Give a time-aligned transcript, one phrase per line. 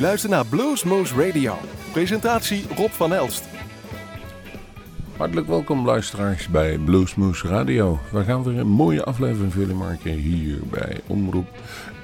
[0.00, 1.58] U luistert naar Bluesmoose Radio.
[1.92, 3.44] Presentatie Rob van Elst.
[5.16, 7.98] Hartelijk welkom luisteraars bij Bluesmoose Radio.
[8.12, 11.48] We gaan weer een mooie aflevering voor jullie maken hier bij Omroep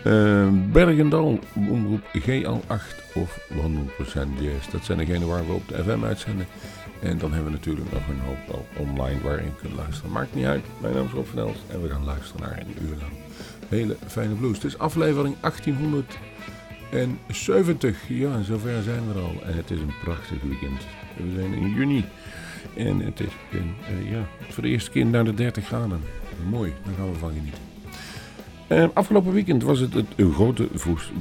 [0.06, 3.54] uh, Bergendal, Omroep GL8 of 100%
[4.40, 4.71] Jazz.
[4.71, 6.47] Dat zijn degenen waar we op de FM uitzenden.
[7.01, 10.10] En dan hebben we natuurlijk nog een hoop online waar je kunt luisteren.
[10.10, 12.87] Maakt niet uit, mijn naam is Rob van Elst en we gaan luisteren naar een
[12.88, 13.13] uur lang
[13.69, 14.54] hele fijne blues.
[14.54, 15.37] Het is aflevering
[16.91, 17.96] 1870.
[18.08, 19.42] Ja, zover zijn we er al.
[19.44, 20.80] En het is een prachtig weekend.
[21.16, 22.04] We zijn in juni.
[22.77, 26.00] En het is uh, ja, voor de eerste keer naar de 30 graden.
[26.50, 27.60] Mooi, daar gaan we van genieten.
[28.68, 30.68] Uh, afgelopen weekend was het het grote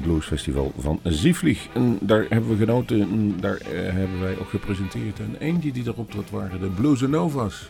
[0.02, 1.68] bluesfestival van Zieflig.
[1.74, 3.02] En daar hebben we genoten.
[3.02, 5.20] En daar uh, hebben wij ook gepresenteerd.
[5.20, 7.70] En eentje die erop trad waren de Blues Novas.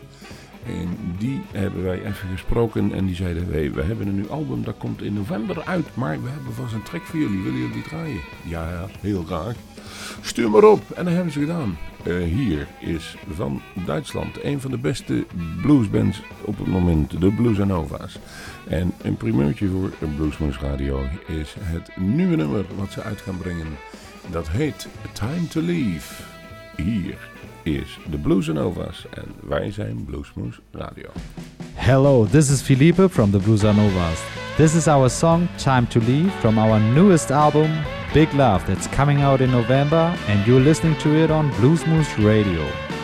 [0.66, 4.64] En die hebben wij even gesproken en die zeiden wij, we hebben een nieuw album,
[4.64, 7.72] dat komt in november uit, maar we hebben vast een track voor jullie, willen jullie
[7.72, 8.20] die draaien?
[8.42, 9.54] Ja, heel graag.
[10.20, 10.90] Stuur maar op.
[10.90, 11.78] En dat hebben ze gedaan.
[12.06, 15.26] Uh, hier is van Duitsland een van de beste
[15.62, 18.18] bluesbands op het moment, de Blues Nova's.
[18.68, 23.66] En een primeurtje voor Bluesmoes Radio is het nieuwe nummer wat ze uit gaan brengen.
[24.30, 26.22] Dat heet Time to Leave.
[26.76, 27.30] Hier
[27.66, 31.08] is de Blues and Novas en wij zijn Bluesmoose Radio.
[31.74, 34.22] Hello, this is Felipe from the Blues and Novas.
[34.56, 37.70] This is our song Time to Leave from our newest album
[38.12, 42.95] Big Love that's coming out in November and you're listening to it on Bluesmoose Radio.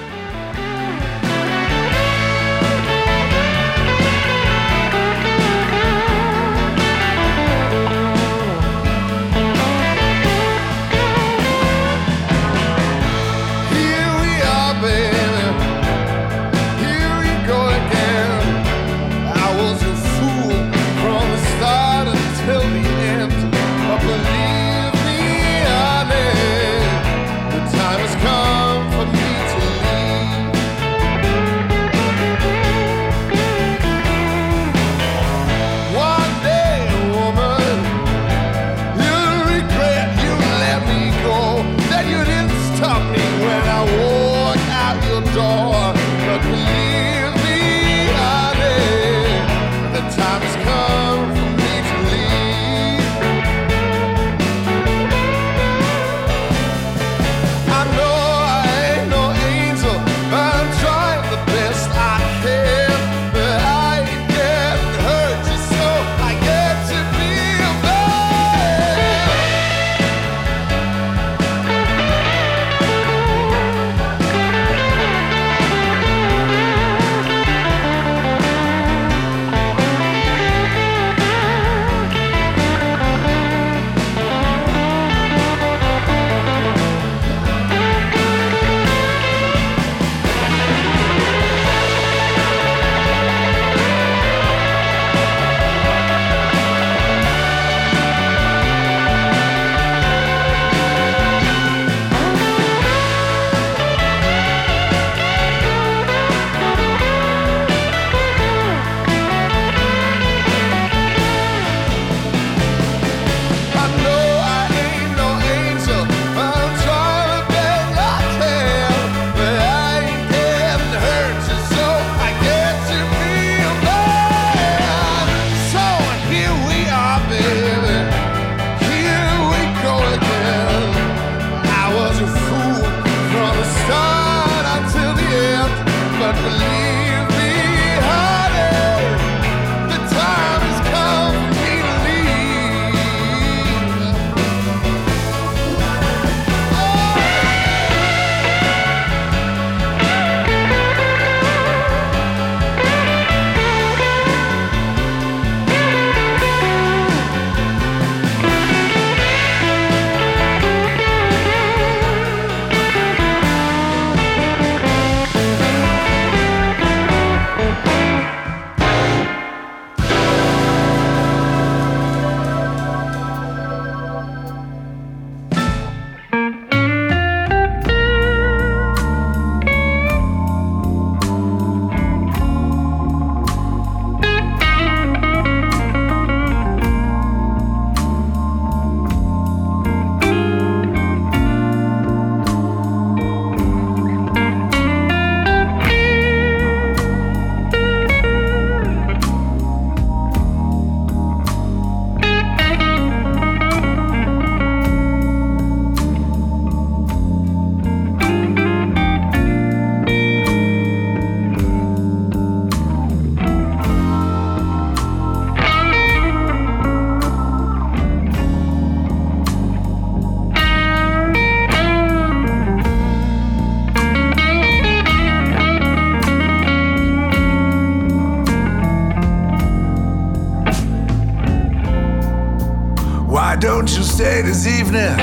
[233.33, 235.17] Why don't you stay this evening?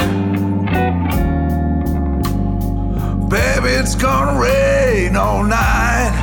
[3.29, 6.15] Baby, it's gonna rain all night.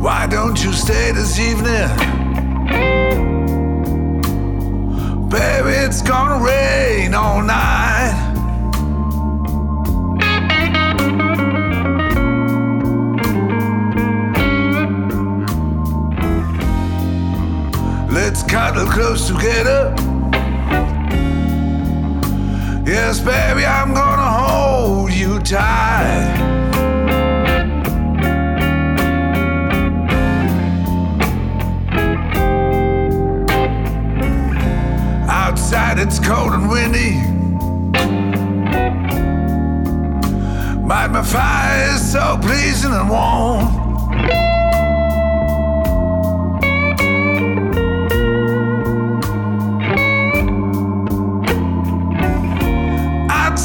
[0.00, 1.90] Why don't you stay this evening?
[5.28, 7.87] Baby, it's gonna rain all night.
[18.10, 19.94] Let's cuddle close together.
[22.86, 26.34] Yes, baby, I'm gonna hold you tight.
[35.28, 37.20] Outside it's cold and windy.
[40.88, 43.77] But my fire is so pleasing and warm.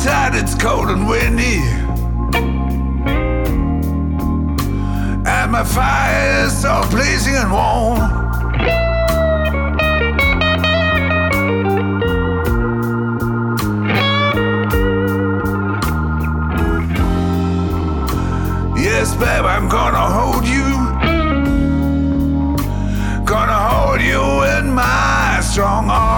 [0.06, 1.60] Outside it's cold and windy.
[5.26, 8.00] And my fire is so pleasing and warm.
[18.76, 20.68] Yes, babe, I'm gonna hold you.
[23.24, 26.13] Gonna hold you in my strong arms.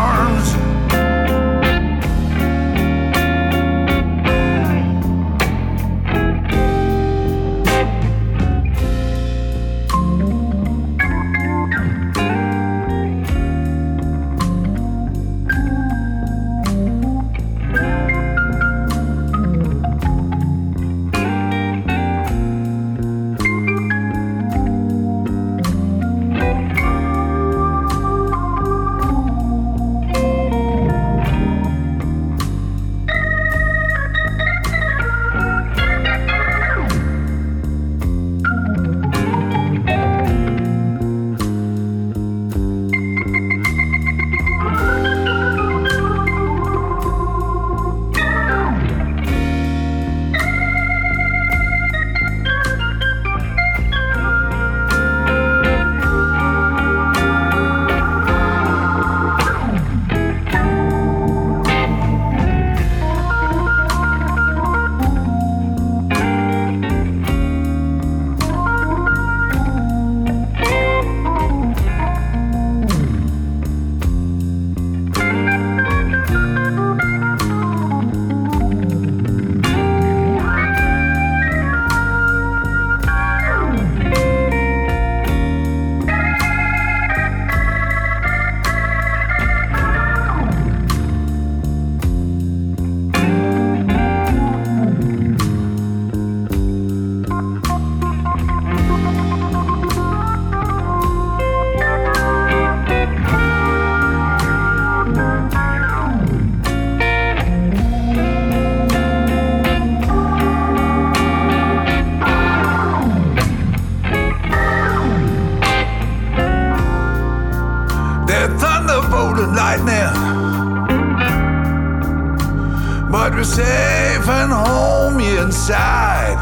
[123.25, 126.37] But we're safe and home inside.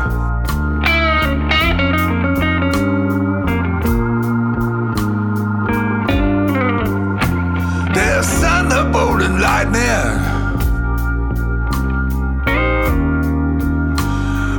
[7.95, 10.19] There's thunderbolt and lightning.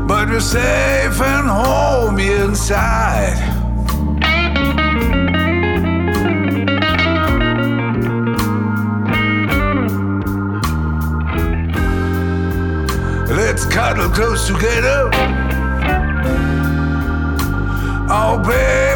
[0.07, 3.44] But we're safe and home inside.
[13.75, 15.11] Cuddle close together.
[18.09, 18.94] Oh, babe,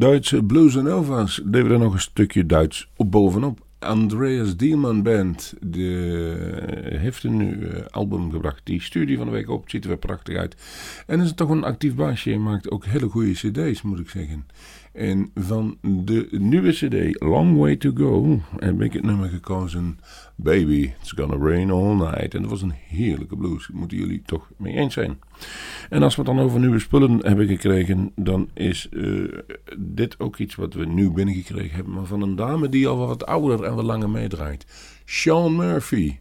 [0.00, 3.60] Duitse Blues Nova's deden we er nog een stukje Duits op bovenop.
[3.78, 8.60] Andreas Dielman Band de, heeft een nieuw eh, album gebracht.
[8.64, 10.56] Die studie van de week op, ziet er weer prachtig uit.
[11.06, 14.46] En is toch een actief baasje en maakt ook hele goede cd's, moet ik zeggen.
[14.92, 19.98] En van de nieuwe cd, Long Way To Go, heb ik het nummer gekozen...
[20.42, 22.34] Baby, It's Gonna Rain All Night.
[22.34, 25.18] En dat was een heerlijke blues, moeten jullie toch mee eens zijn.
[25.88, 29.38] En als we het dan over nieuwe spullen hebben gekregen, dan is uh,
[29.78, 33.26] dit ook iets wat we nu binnengekregen hebben, maar van een dame die al wat
[33.26, 34.66] ouder en wat langer meedraait.
[35.04, 36.18] Sean Murphy.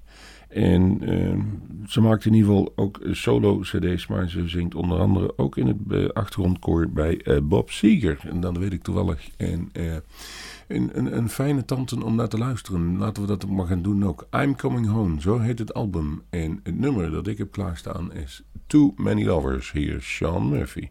[0.49, 1.39] En uh,
[1.87, 5.77] ze maakt in ieder geval ook solo-cd's, maar ze zingt onder andere ook in het
[5.87, 8.19] uh, achtergrondkoor bij uh, Bob Seger.
[8.23, 9.29] En dat weet ik toevallig.
[9.37, 9.69] En
[10.67, 12.97] een, een, een, fijne tante om naar te luisteren.
[12.97, 14.27] Laten we dat maar gaan doen ook.
[14.31, 16.21] I'm Coming Home, zo heet het album.
[16.29, 19.71] En het nummer dat ik heb klaarstaan is Too Many Lovers.
[19.71, 20.89] Hier Sean Murphy.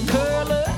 [0.00, 0.73] curler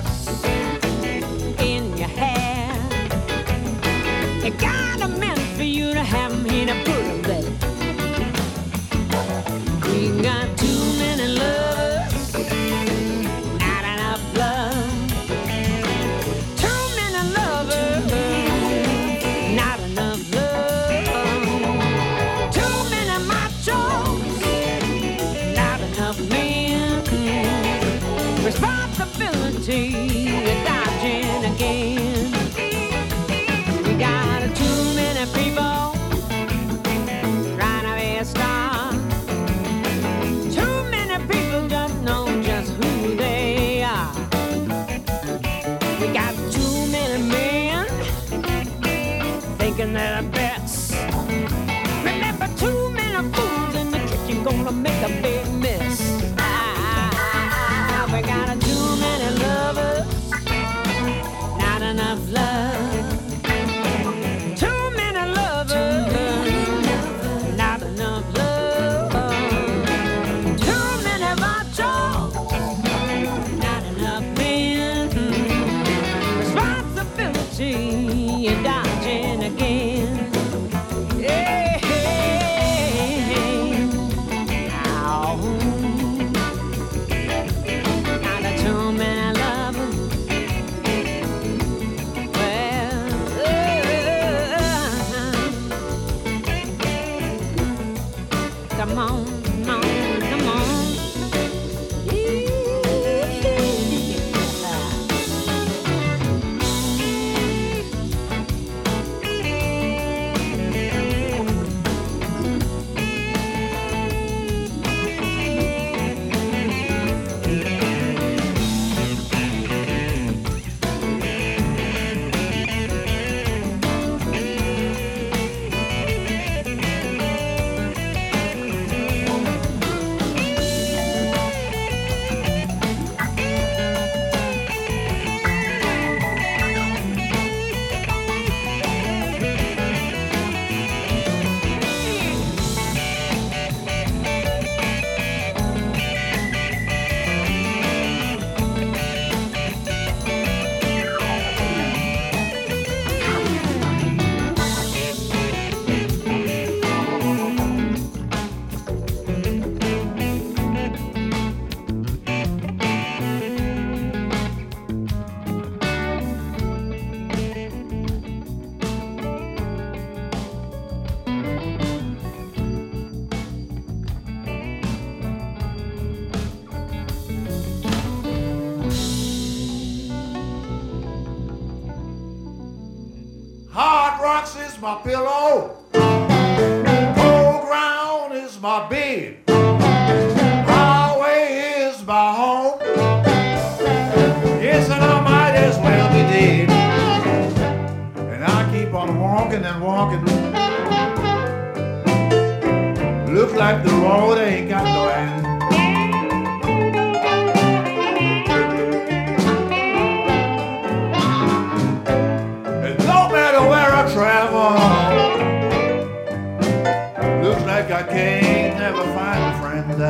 [217.56, 220.02] looks like I can't never find a friend.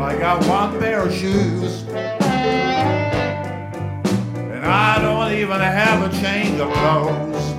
[0.00, 1.84] I got one pair of shoes,
[4.52, 7.52] and I don't even have a change of clothes.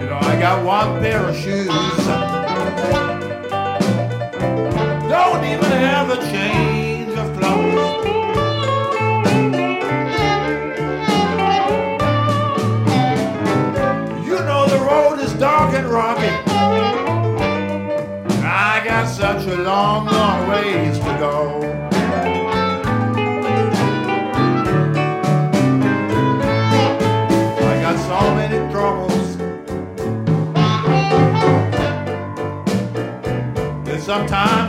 [0.00, 2.21] You know, I got one pair of shoes.
[19.72, 21.34] long, long ways to go.
[27.70, 29.28] I got so many troubles.
[33.88, 34.61] And sometimes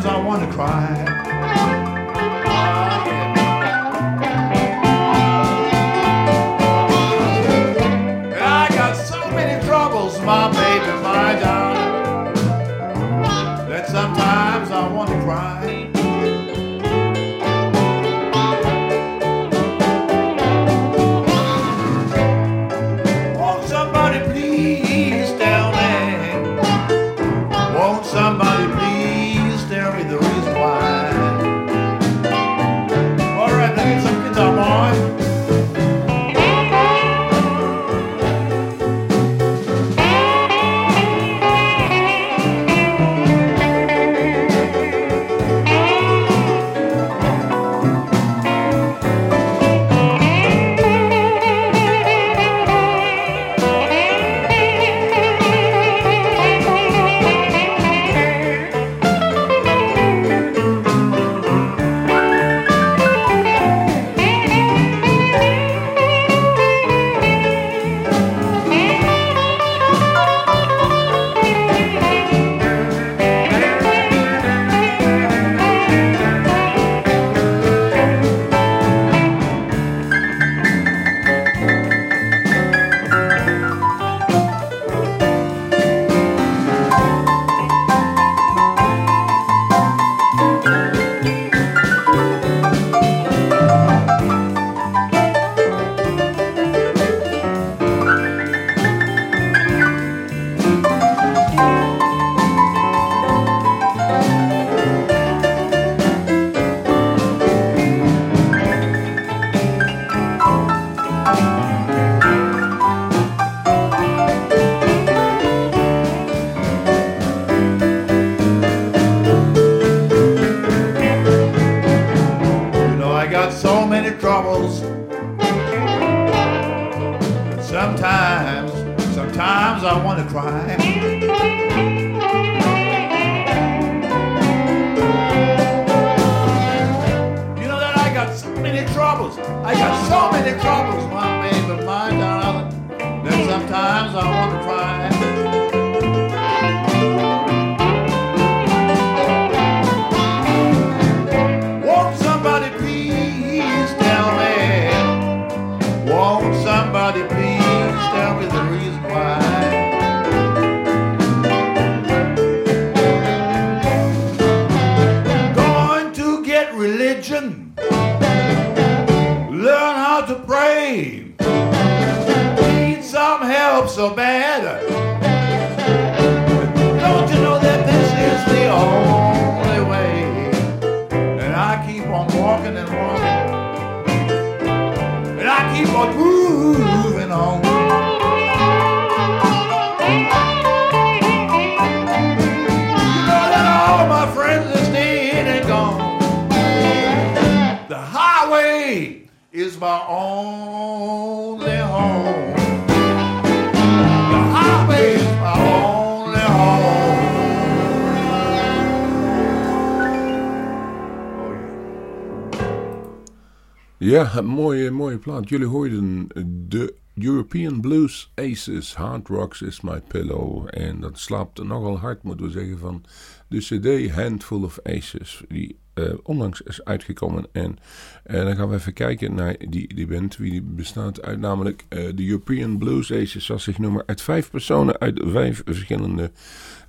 [214.43, 215.49] Mooie, mooie plaat.
[215.49, 216.27] Jullie hoorden
[216.67, 218.95] de European Blues Aces.
[218.95, 220.67] Hard Rocks is my pillow.
[220.69, 223.03] En dat slaapt nogal hard, moeten we zeggen, van
[223.47, 225.43] de CD Handful of Aces.
[225.47, 227.45] Die eh, onlangs is uitgekomen.
[227.51, 227.77] En
[228.23, 230.37] eh, dan gaan we even kijken naar die, die band.
[230.37, 234.03] Wie die bestaat uit namelijk eh, de European Blues Aces, zoals zich noemen.
[234.05, 236.31] Uit vijf personen uit vijf verschillende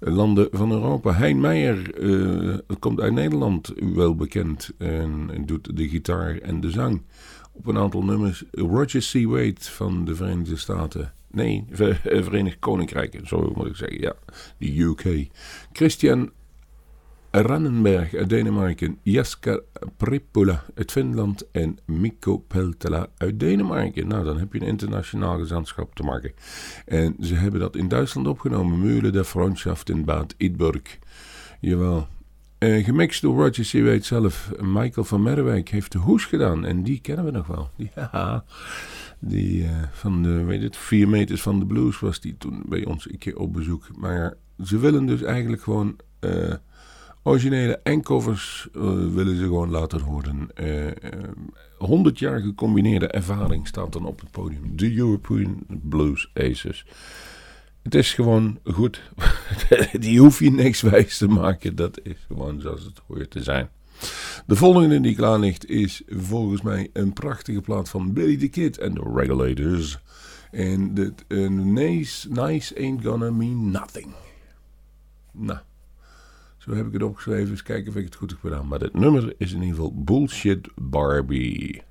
[0.01, 1.13] landen van Europa.
[1.13, 1.91] Hein Meijer
[2.79, 4.71] komt uit Nederland, wel bekend.
[4.79, 7.03] En, en doet de gitaar en de zang
[7.55, 8.45] op een aantal nummers.
[8.51, 9.27] Roger C.
[9.27, 11.13] Wade van de Verenigde Staten.
[11.31, 14.01] Nee, eh, Verenigd Koninkrijk, zo moet ik zeggen.
[14.01, 14.15] Ja,
[14.59, 15.29] de UK.
[15.73, 16.31] Christian
[17.43, 18.99] Rannenberg uit Denemarken.
[19.03, 19.61] Jaska
[19.97, 21.51] Pripula uit Finland.
[21.51, 24.09] En Mikko Peltela uit Denemarken.
[24.09, 26.33] Nou, dan heb je een internationaal gezantschap te maken.
[26.87, 28.81] En ze hebben dat in Duitsland opgenomen.
[28.81, 30.99] Mühle der Freundschaft in Bad Idburg.
[31.61, 32.09] Jawel.
[32.65, 33.85] Eh, gemixt door Roger.
[33.85, 34.53] Wade zelf.
[34.61, 36.65] Michael van Merwijk heeft de hoes gedaan.
[36.65, 37.71] En die kennen we nog wel.
[37.95, 38.45] Ja,
[39.19, 42.85] die eh, van de, weet het, vier meters van de blues was die toen bij
[42.85, 43.89] ons een keer op bezoek.
[43.97, 46.55] Maar ze willen dus eigenlijk gewoon eh,
[47.23, 48.69] originele en covers
[49.13, 50.49] willen ze gewoon laten horen.
[50.55, 50.95] Eh, eh,
[51.79, 54.77] 100 jaar gecombineerde ervaring staat dan op het podium.
[54.77, 56.87] De European Blues Aces.
[57.85, 59.01] Het is gewoon goed.
[60.01, 61.77] die hoef je niks wijs te maken.
[61.77, 63.69] Dat is gewoon zoals het hoort te zijn.
[64.47, 68.79] De volgende die klaar ligt is volgens mij een prachtige plaat van Billy the Kid
[68.79, 69.99] en de Regulators.
[70.51, 74.15] En dit nice, nice ain't gonna mean nothing.
[75.33, 75.59] Nou,
[76.57, 77.51] zo heb ik het opgeschreven.
[77.51, 78.69] Eens kijken of ik het goed heb gedaan.
[78.69, 81.83] Maar dit nummer is in ieder geval Bullshit Barbie.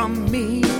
[0.00, 0.79] From me.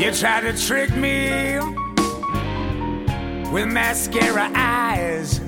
[0.00, 1.58] You tried to trick me
[3.52, 5.38] with mascara eyes.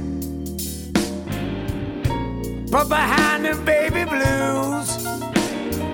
[2.70, 4.88] But behind the baby blues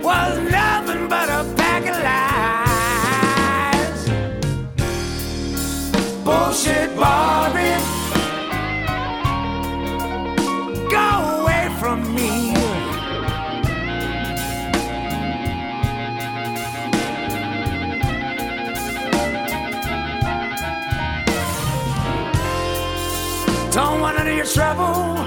[0.03, 4.01] was nothing but a pack of lies.
[6.25, 7.48] Bullshit ball.
[24.55, 25.18] Trouble.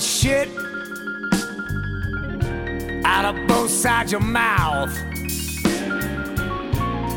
[0.00, 0.48] That shit
[3.04, 4.96] out of both sides your mouth.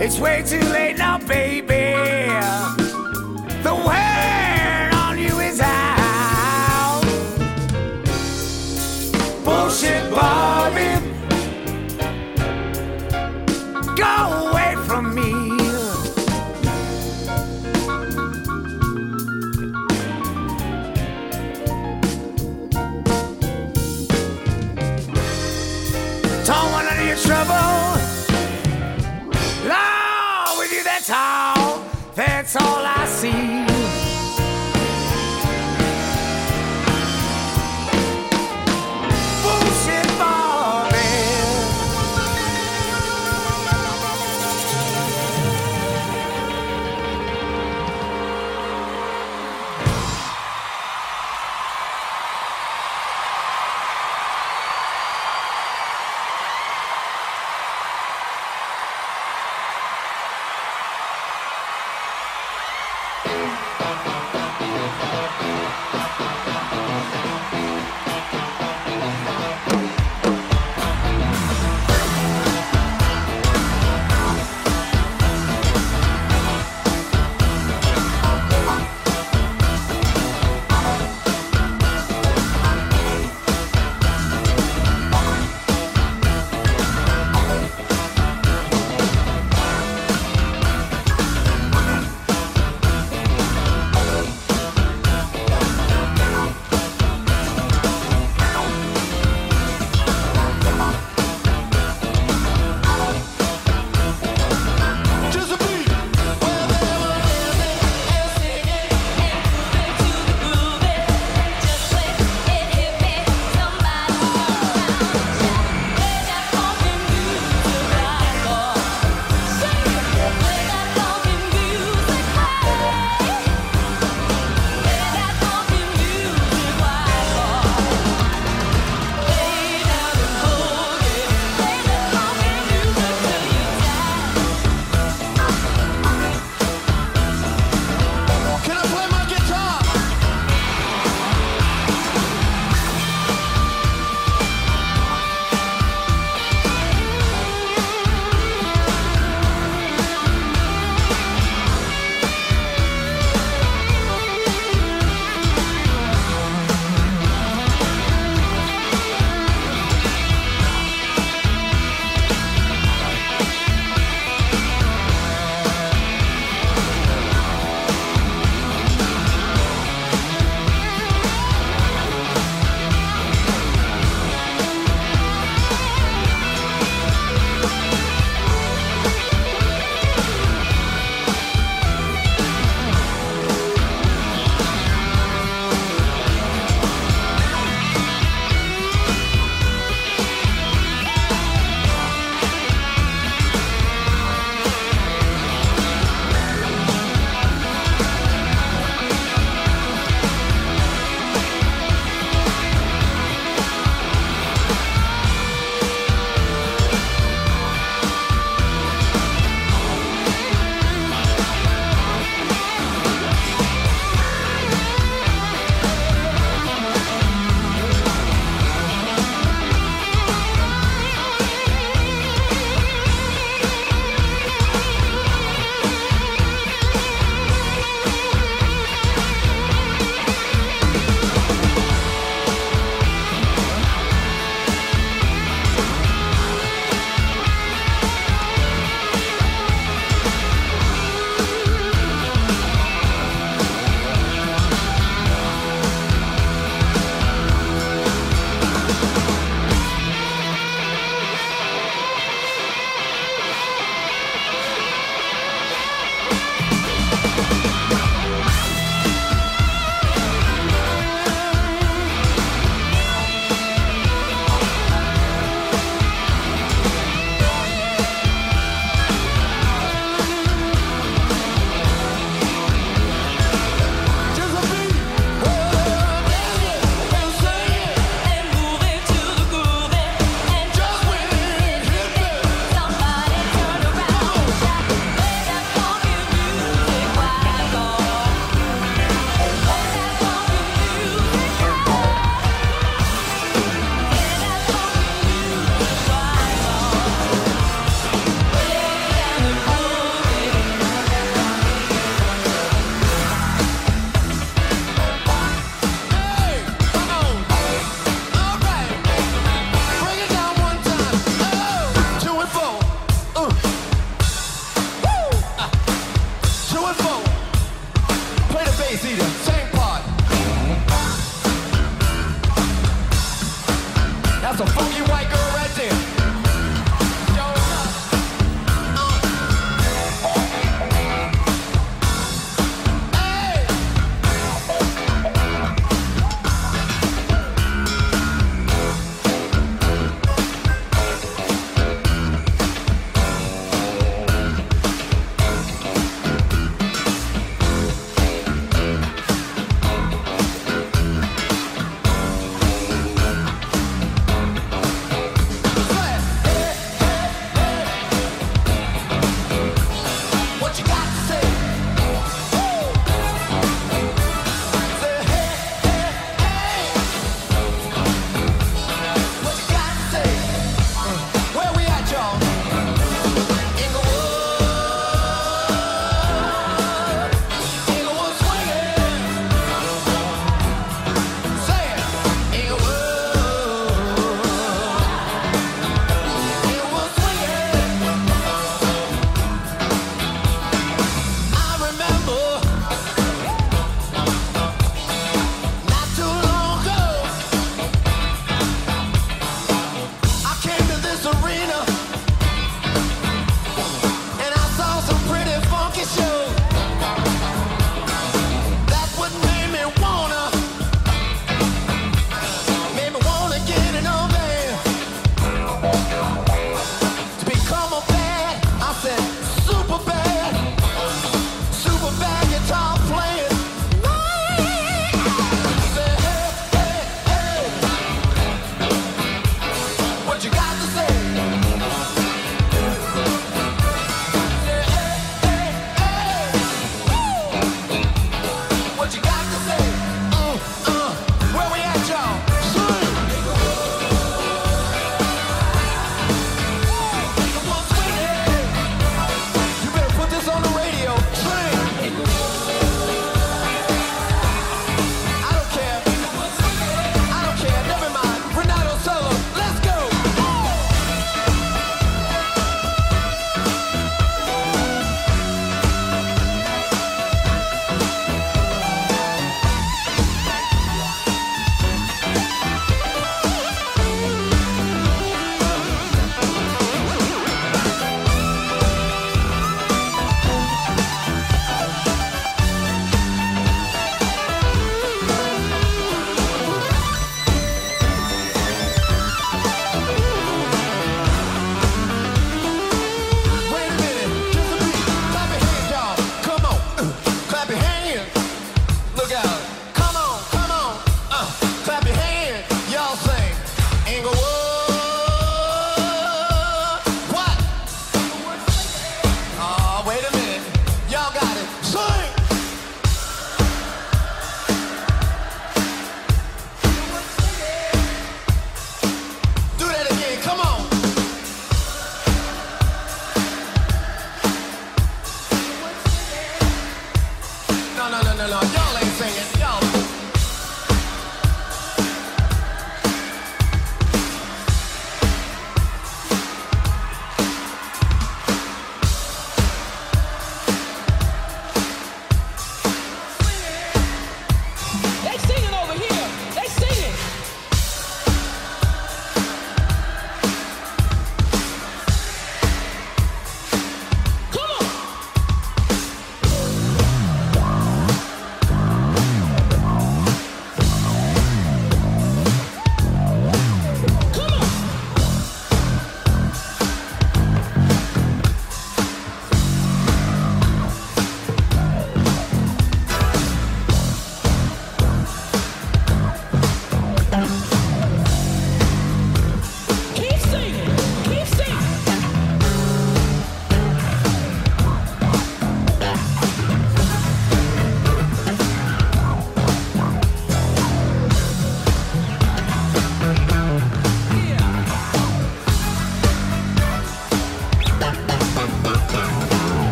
[0.00, 1.94] It's way too late now, baby.
[3.62, 7.02] The word on you is out.
[9.44, 10.29] Bullshit, Barbie.
[32.56, 33.49] All I see.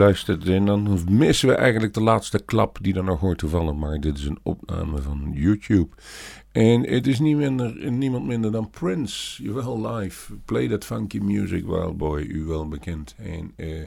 [0.00, 3.78] Luistert en dan missen we eigenlijk de laatste klap die er nog hoort te vallen.
[3.78, 5.88] Maar dit is een opname van YouTube.
[6.52, 9.42] En het is niet minder, niemand minder dan Prince.
[9.42, 10.34] Jawel, live.
[10.44, 12.20] Play that funky music, Wild Boy.
[12.22, 13.14] U wel bekend.
[13.18, 13.82] En eh,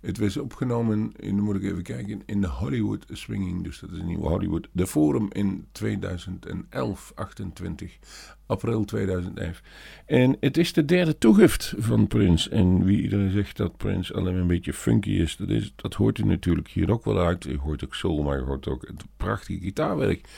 [0.00, 3.64] het was opgenomen, in, moet ik even kijken, in de Hollywood Swinging.
[3.64, 4.68] Dus dat is een nieuwe Hollywood.
[4.72, 7.98] De Forum in 2011, 28
[8.46, 9.62] april 2011.
[10.06, 12.50] En het is de derde toegift van Prince.
[12.50, 16.18] En wie iedereen zegt dat Prince alleen een beetje funky is, dat, is, dat hoort
[16.18, 17.46] u natuurlijk hier ook wel uit.
[17.46, 20.28] U hoort ook soul, maar u hoort ook het prachtige gitaarwerk.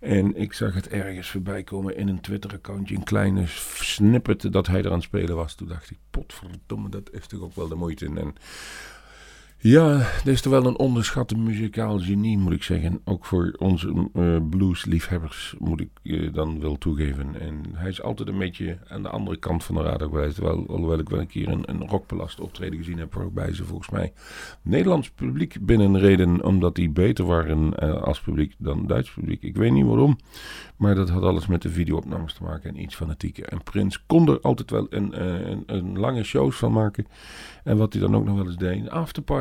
[0.00, 2.96] En ik zag het ergens voorbij komen in een Twitter-accountje.
[2.96, 3.44] Een kleine
[3.74, 5.54] snippet dat hij er aan het spelen was.
[5.54, 8.06] Toen dacht ik, potverdomme, dat is toch ook wel de moeite.
[8.06, 8.34] En
[9.62, 13.00] ja, dat is toch wel een onderschatte muzikaal genie, moet ik zeggen.
[13.04, 17.40] Ook voor onze uh, bluesliefhebbers, moet ik uh, dan wel toegeven.
[17.40, 20.38] En hij is altijd een beetje aan de andere kant van de radar geweest.
[20.38, 23.90] Wel, alhoewel ik wel een keer een, een rockbelast optreden gezien heb, waarbij ze volgens
[23.90, 24.12] mij
[24.62, 29.42] Nederlands publiek binnenreden, omdat die beter waren uh, als publiek dan Duits publiek.
[29.42, 30.18] Ik weet niet waarom,
[30.76, 33.44] maar dat had alles met de videoopnames te maken en iets fanatieke.
[33.46, 37.06] En Prins kon er altijd wel een, een, een lange shows van maken.
[37.64, 38.88] En wat hij dan ook nog wel eens deed,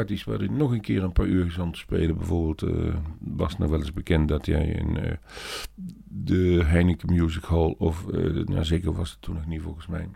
[0.09, 2.17] afterparties, waar hij nog een keer een paar uur aan te spelen.
[2.17, 5.11] Bijvoorbeeld uh, was nog wel eens bekend dat jij in uh,
[6.05, 10.09] de Heineken Music Hall, of uh, nou zeker was het toen nog niet volgens mij,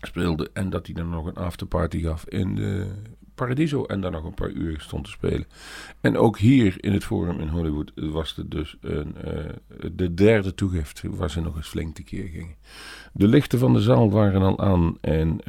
[0.00, 0.50] speelde.
[0.52, 2.86] En dat hij dan nog een afterparty gaf in de
[3.38, 5.46] Paradiso en daar nog een paar uur stond te spelen.
[6.00, 10.54] En ook hier in het Forum in Hollywood was het dus een, uh, de derde
[10.54, 12.56] toegift waar ze nog eens flink tekeer gingen.
[13.12, 15.44] De lichten van de zaal waren al aan en uh,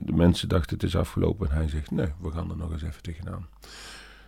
[0.00, 1.48] de mensen dachten het is afgelopen.
[1.50, 3.46] En hij zegt nee, we gaan er nog eens even tegenaan.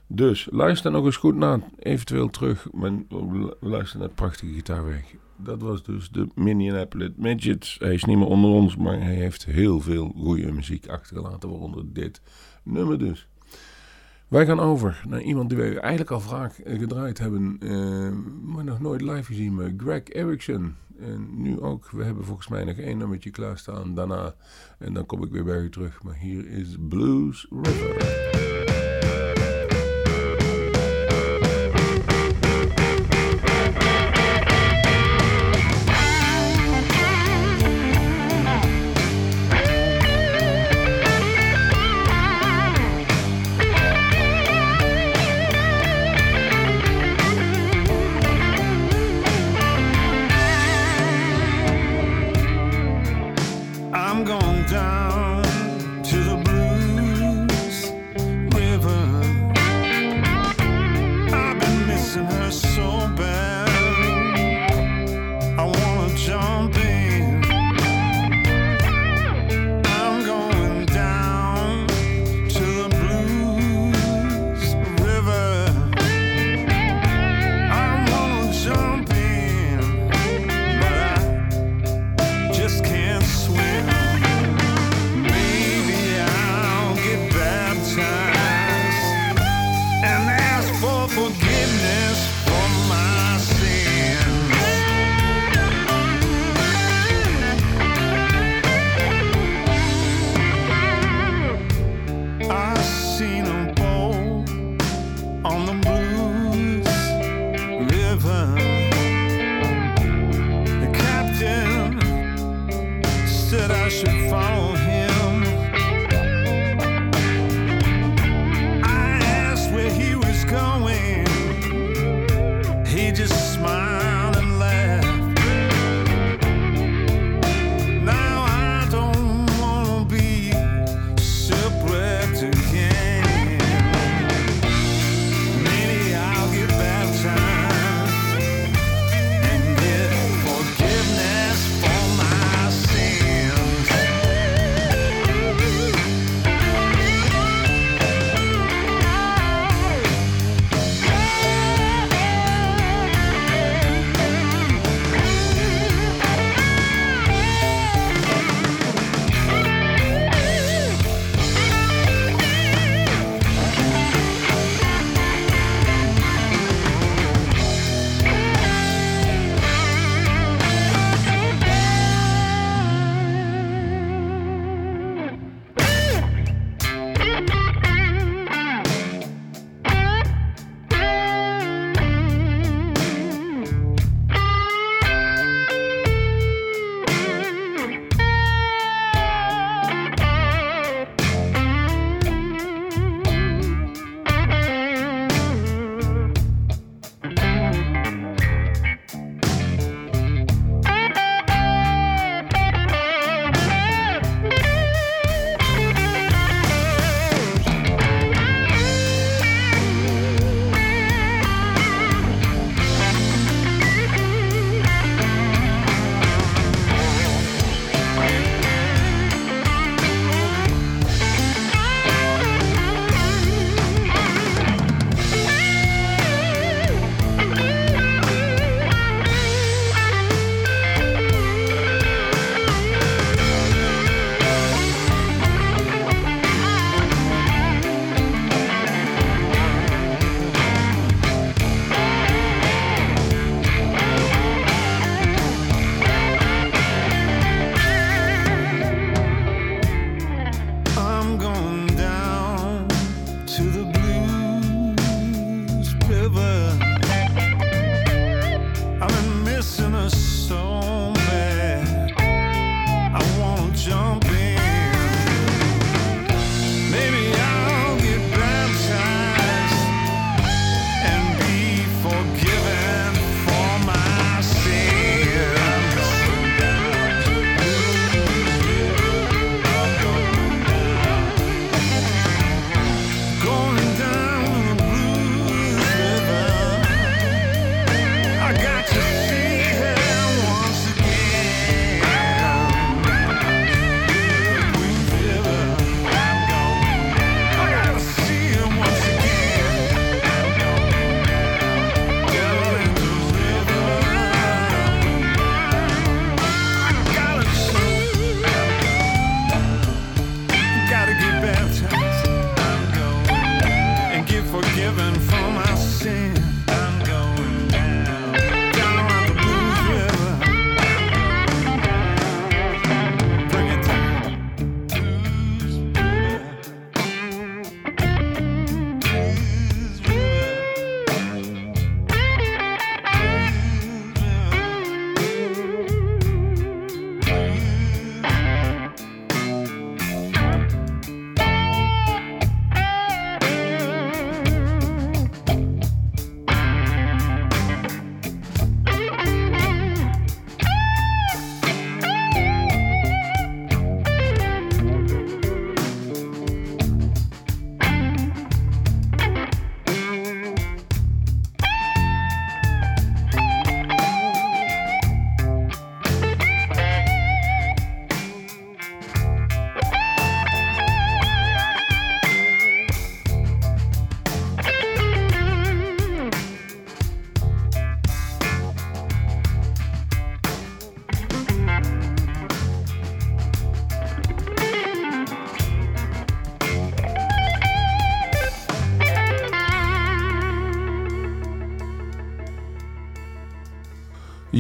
[0.06, 2.66] Dus luister nog eens goed naar, eventueel terug.
[2.72, 2.92] Maar
[3.60, 5.16] luister naar het prachtige gitaarwerk.
[5.36, 7.76] Dat was dus de Minneapolis Midgets.
[7.78, 11.84] Hij is niet meer onder ons, maar hij heeft heel veel goede muziek achtergelaten, waaronder
[11.92, 12.20] dit
[12.62, 13.28] nummer dus.
[14.28, 18.12] Wij gaan over naar iemand die wij eigenlijk al vaak gedraaid hebben, uh,
[18.54, 20.74] maar nog nooit live gezien, maar Greg Erickson.
[20.98, 24.34] En nu ook, we hebben volgens mij nog één nummertje klaarstaan daarna.
[24.78, 26.02] En dan kom ik weer bij u terug.
[26.02, 28.31] Maar hier is Blues River.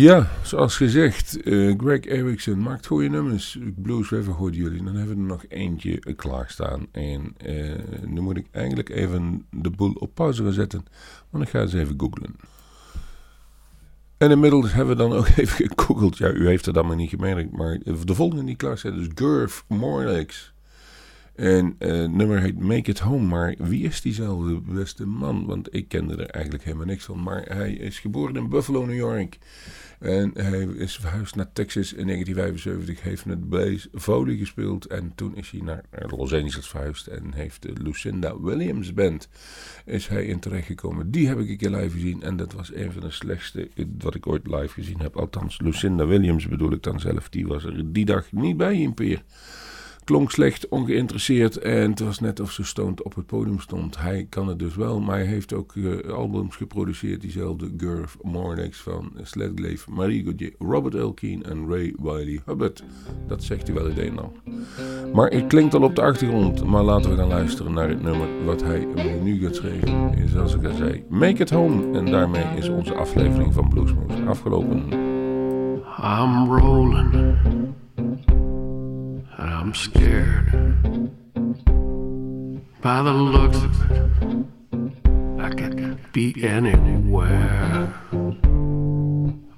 [0.02, 3.58] Ja, zoals gezegd, eh, Greg Erickson maakt goede nummers.
[3.76, 4.84] Blues River hoorden jullie.
[4.84, 6.86] Dan hebben we er nog eentje eh, klaarstaan.
[6.92, 7.72] En eh,
[8.06, 10.84] nu moet ik eigenlijk even de boel op pauze gaan zetten.
[11.30, 12.36] Want ik ga eens even googlen.
[14.18, 16.18] En inmiddels hebben we dan ook even gegoogeld.
[16.18, 17.52] Ja, u heeft het allemaal niet gemerkt.
[17.52, 20.51] Maar de volgende die klaar staat is Gurf Morlex.
[21.34, 23.26] En eh, nummer heet Make It Home.
[23.26, 25.46] Maar wie is diezelfde beste man?
[25.46, 27.22] Want ik kende er eigenlijk helemaal niks van.
[27.22, 29.38] Maar hij is geboren in Buffalo, New York.
[29.98, 33.02] En hij is verhuisd naar Texas in 1975.
[33.02, 34.86] Heeft met Blaze Foley gespeeld.
[34.86, 37.06] En toen is hij naar Los Angeles verhuisd.
[37.06, 39.28] En heeft de Lucinda Williams Band
[39.84, 41.10] is hij in terechtgekomen.
[41.10, 42.22] Die heb ik een keer live gezien.
[42.22, 43.68] En dat was een van de slechtste
[43.98, 45.16] wat ik ooit live gezien heb.
[45.16, 47.28] Althans, Lucinda Williams bedoel ik dan zelf.
[47.28, 49.22] Die was er die dag niet bij in Peer.
[50.04, 53.98] Klonk slecht, ongeïnteresseerd en het was net of ze stoned op het podium stond.
[53.98, 57.20] Hij kan het dus wel, maar hij heeft ook eh, albums geproduceerd.
[57.20, 62.84] Diezelfde Gurf Mornix van Sledglaive, Marie Gauthier, Robert Elkien en Ray Wiley Hubbard.
[63.26, 64.32] Dat zegt hij wel een al.
[65.12, 68.44] Maar het klinkt al op de achtergrond, maar laten we dan luisteren naar het nummer
[68.44, 68.86] wat hij
[69.22, 70.28] nu gaat schrijven.
[70.28, 71.98] Zoals ik al zei, Make It Home.
[71.98, 75.10] En daarmee is onze aflevering van Bluesmoes afgelopen.
[76.02, 77.61] I'm rolling.
[79.48, 80.52] I'm scared.
[82.80, 84.06] By the looks of it,
[85.40, 87.92] I could be anywhere.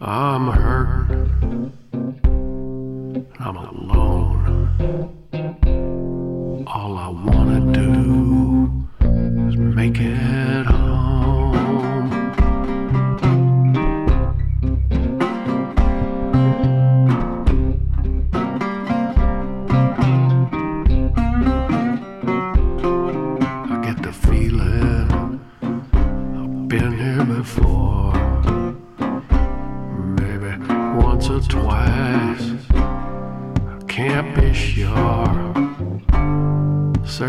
[0.00, 1.10] I'm hurt.
[3.40, 4.44] I'm alone.
[6.66, 8.88] All I wanna do
[9.48, 10.23] is make it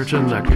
[0.05, 0.55] 正在看